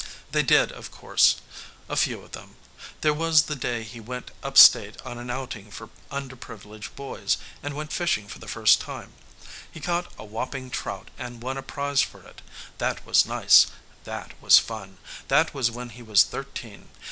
[0.31, 1.35] They did, of course.
[1.87, 2.55] A few of them.
[3.01, 7.93] There was the day he went upstate on an outing for underprivileged boys and went
[7.93, 9.13] fishing for the first time.
[9.71, 12.41] He caught a whopping trout and won a prize for it.
[12.79, 13.67] That was nice;
[14.05, 14.97] that was fun.
[15.27, 16.89] That was when he was thirteen.